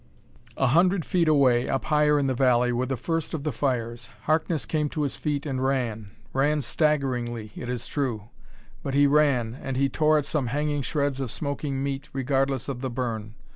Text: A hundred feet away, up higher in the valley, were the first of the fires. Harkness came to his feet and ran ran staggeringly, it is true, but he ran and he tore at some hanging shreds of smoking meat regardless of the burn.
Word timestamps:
A 0.57 0.65
hundred 0.65 1.05
feet 1.05 1.27
away, 1.27 1.69
up 1.69 1.85
higher 1.85 2.17
in 2.17 2.25
the 2.25 2.33
valley, 2.33 2.73
were 2.73 2.87
the 2.87 2.97
first 2.97 3.35
of 3.35 3.43
the 3.43 3.51
fires. 3.51 4.09
Harkness 4.23 4.65
came 4.65 4.89
to 4.89 5.03
his 5.03 5.15
feet 5.15 5.45
and 5.45 5.63
ran 5.63 6.09
ran 6.33 6.63
staggeringly, 6.63 7.51
it 7.55 7.69
is 7.69 7.85
true, 7.85 8.29
but 8.81 8.95
he 8.95 9.05
ran 9.05 9.53
and 9.61 9.77
he 9.77 9.89
tore 9.89 10.17
at 10.17 10.25
some 10.25 10.47
hanging 10.47 10.81
shreds 10.81 11.21
of 11.21 11.29
smoking 11.29 11.83
meat 11.83 12.09
regardless 12.13 12.67
of 12.67 12.81
the 12.81 12.89
burn. 12.89 13.35